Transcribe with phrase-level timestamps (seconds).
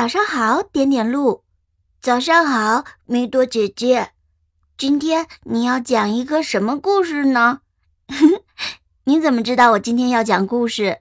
[0.00, 1.44] 早上好，点点鹿。
[2.00, 4.12] 早上好，米朵姐姐。
[4.78, 7.60] 今天你要讲一个什么故事呢？
[9.04, 11.00] 你怎么知道我今天要讲故事？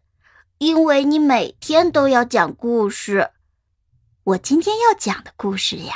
[0.57, 3.30] 因为你每天都要讲故事。
[4.25, 5.93] 我今天要讲的故事呀，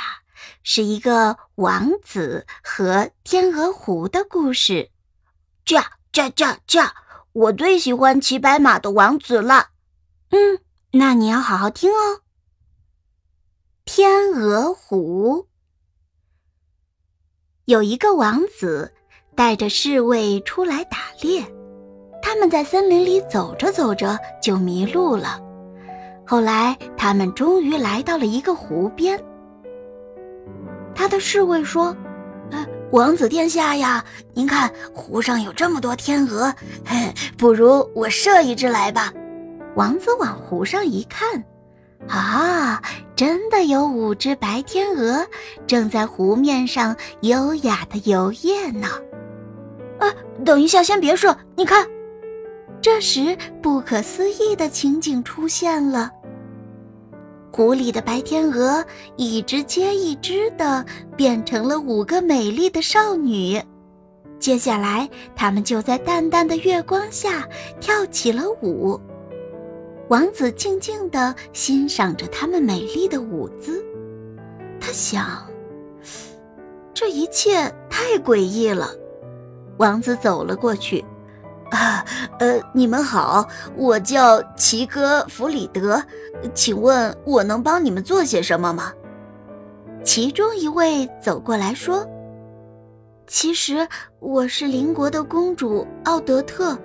[0.62, 4.88] 是一个王子和天鹅湖的故事。
[5.66, 6.94] 驾驾驾驾！
[7.32, 9.72] 我最喜欢骑白马的王子了。
[10.30, 10.58] 嗯，
[10.92, 12.23] 那你要好好听哦。
[13.86, 15.46] 天鹅湖
[17.66, 18.90] 有一个王子，
[19.36, 21.44] 带着侍卫出来打猎。
[22.22, 25.38] 他们在森林里走着走着就迷路了。
[26.26, 29.22] 后来，他们终于来到了一个湖边。
[30.94, 31.94] 他的侍卫说
[32.50, 36.52] ：“呃，王子殿下呀，您看湖上有这么多天鹅，
[37.36, 39.12] 不如我射一只来吧。”
[39.76, 41.44] 王子往湖上一看。
[42.08, 42.82] 啊，
[43.16, 45.26] 真的有五只白天鹅
[45.66, 48.88] 正在湖面上优雅的游曳呢！
[49.98, 50.12] 啊，
[50.44, 51.86] 等一下，先别说，你看，
[52.80, 56.10] 这时不可思议的情景出现了：
[57.50, 58.84] 湖里的白天鹅
[59.16, 60.84] 一只接一只的
[61.16, 63.60] 变成了五个美丽的少女，
[64.38, 67.48] 接下来，它们就在淡淡的月光下
[67.80, 69.00] 跳起了舞。
[70.08, 73.82] 王子静静地欣赏着他们美丽的舞姿，
[74.78, 75.46] 他想，
[76.92, 78.90] 这一切太诡异了。
[79.78, 81.02] 王子走了过去，
[81.70, 82.04] 啊，
[82.38, 86.02] 呃，你们好，我叫齐哥弗里德，
[86.52, 88.92] 请问我能帮你们做些什么吗？
[90.04, 92.06] 其中一位走过来说
[93.26, 93.88] ：“其实
[94.20, 96.78] 我是邻国的公主奥德特。”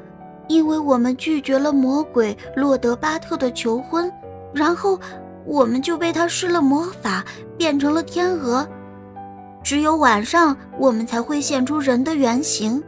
[0.49, 4.11] 因为我们拒绝了魔鬼洛德巴特的求婚，
[4.51, 4.99] 然后
[5.45, 7.23] 我们就被他施了魔法，
[7.55, 8.67] 变成了天鹅。
[9.63, 12.83] 只有晚上，我们才会现出人的原形。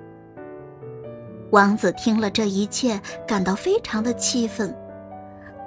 [1.52, 4.76] 王子听了这一切，感到非常的气愤。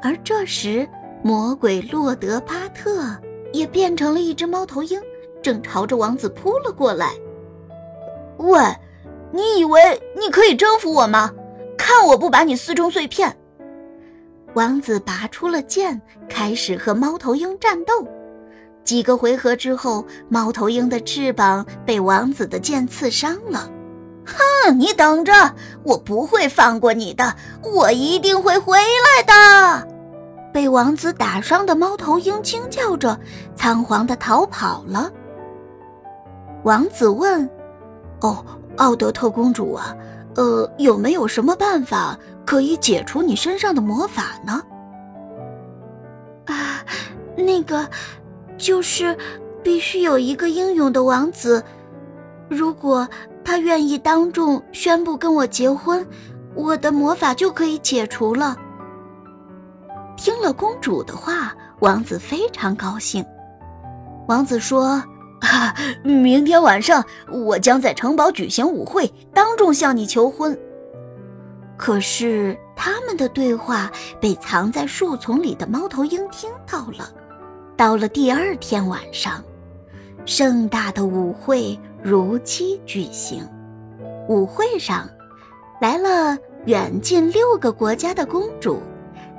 [0.02, 0.88] 而这时，
[1.22, 3.16] 魔鬼洛德巴特
[3.52, 5.00] 也变成了一只猫头鹰，
[5.40, 7.12] 正朝着王子扑了过来。
[8.38, 8.58] 喂，
[9.30, 9.80] 你以为
[10.18, 11.30] 你可以征服我吗？
[11.86, 13.36] 看我不把你撕成碎片！
[14.54, 16.00] 王子拔出了剑，
[16.30, 18.08] 开始和猫头鹰战斗。
[18.82, 23.68] 几个回合之后，猫头鹰的翅膀被王子的剑刺伤了。
[24.24, 29.22] 哼，你等着，我不会放过你的，我一定会回来
[29.82, 29.88] 的！
[30.54, 33.20] 被王子打伤的猫头鹰惊叫着，
[33.54, 35.12] 仓皇地逃跑了。
[36.62, 37.46] 王子问
[38.22, 38.42] ：“哦，
[38.78, 39.94] 奥德特公主啊？”
[40.36, 44.62] 呃，有没有什么办法可以解除你身上的魔法呢？
[46.46, 46.84] 啊，
[47.36, 47.88] 那个，
[48.58, 49.16] 就是
[49.62, 51.62] 必须有一个英勇的王子，
[52.48, 53.08] 如果
[53.44, 56.06] 他愿意当众宣布跟我结婚，
[56.54, 58.56] 我的魔法就可以解除了。
[60.16, 63.24] 听了公主的话，王子非常高兴。
[64.26, 65.02] 王子说。
[65.44, 70.58] 哈， 明天晚上我将在城堡举行舞会，当众向你求婚。
[71.76, 73.90] 可是他们的对话
[74.20, 77.12] 被藏在树丛里的猫头鹰听到了。
[77.76, 79.42] 到了第二天晚上，
[80.24, 83.46] 盛大的舞会如期举行。
[84.28, 85.08] 舞会上，
[85.80, 88.80] 来了远近六个国家的公主，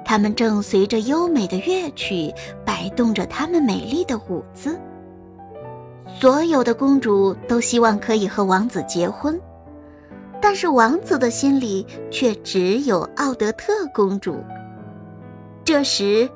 [0.04, 2.32] 她们正随着优美的乐曲
[2.66, 4.78] 摆动着她们美丽的舞姿。
[6.26, 9.40] 所有的公主都希望可以和王子结婚，
[10.42, 14.44] 但是王子的心里却只有奥德特公主。
[15.64, 16.28] 这时，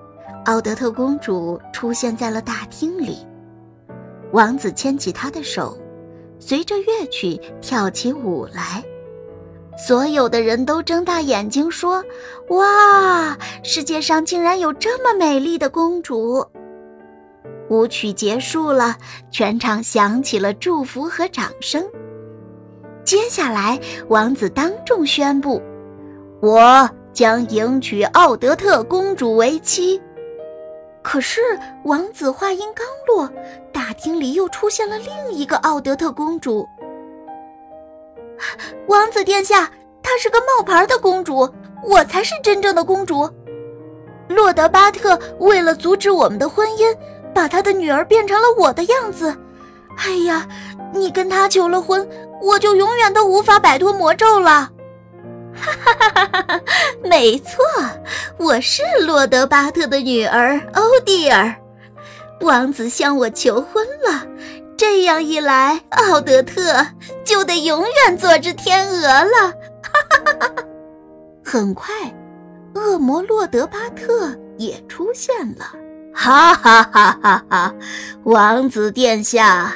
[0.46, 3.26] 奥德特公主出现在了大厅里，
[4.32, 5.76] 王子牵起她的手，
[6.38, 8.84] 随着乐曲跳起舞来。
[9.76, 12.06] 所有的人都睁大眼睛说
[12.50, 16.46] ：“哇，世界上竟然有这么美丽的公主！”
[17.70, 18.98] 舞曲结束了，
[19.32, 21.84] 全场响起了祝福和掌声。
[23.04, 25.62] 接下来，王子当众宣布
[26.42, 30.02] ：“我将迎娶奥德特公主为妻。”
[31.02, 31.42] 可是，
[31.86, 33.32] 王子话音刚落，
[33.72, 36.68] 大厅里又出现了另一个奥德特公主。
[38.88, 39.72] 王子殿下，
[40.04, 41.50] 她是个冒牌的公主，
[41.84, 43.30] 我才是真正的公主。
[44.30, 46.96] 洛德巴特为了阻止我们的婚姻。
[47.32, 49.34] 把他的女儿变成了我的样子，
[49.98, 50.48] 哎呀，
[50.94, 52.06] 你跟他求了婚，
[52.42, 54.72] 我就永远都无法摆脱魔咒了。
[55.54, 56.62] 哈哈哈哈哈！
[57.04, 57.64] 没错，
[58.38, 61.56] 我是洛德巴特的女儿欧蒂尔，
[62.42, 64.26] 王子向我求婚了。
[64.76, 66.86] 这样一来，奥德特
[67.24, 69.54] 就得永远做只天鹅了。
[69.84, 70.64] 哈哈哈哈
[71.46, 71.94] 很快，
[72.90, 75.66] 恶魔洛德巴特也出现了。
[76.12, 77.74] 哈哈哈哈哈！
[78.24, 79.72] 王子殿下，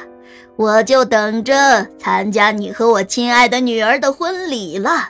[0.56, 5.08] 我就等着参加你和我亲爱的女儿的婚礼了。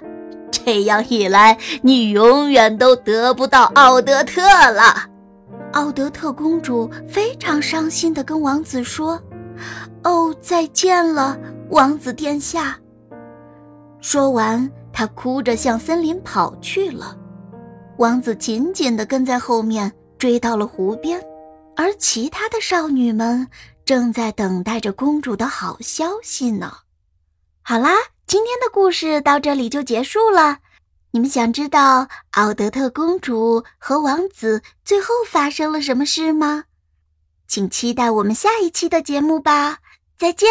[0.51, 4.95] 这样一来，你永远都得不到奥德特了。
[5.73, 9.21] 奥德特公主非常伤心地跟王子说。
[10.03, 11.37] 哦，再见了，
[11.71, 12.77] 王子殿下。
[14.01, 17.17] 说完，他哭着向森林跑去了。
[17.99, 21.23] 王子紧紧地跟在后面，追到了湖边，
[21.77, 23.47] 而其他的少女们
[23.85, 26.79] 正在等待着公主的好消息呢。
[27.63, 27.93] 好啦，
[28.27, 30.59] 今天的故事到这里就结束了。
[31.13, 36.65] 你们想知道奥德特公主和王子最后发生了什么事吗？
[37.47, 39.79] 请期待我们下一期的节目吧，
[40.19, 40.49] 再见。